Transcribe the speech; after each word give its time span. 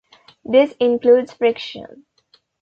This 0.43 0.73
includes 0.79 1.31
friction. 1.31 2.05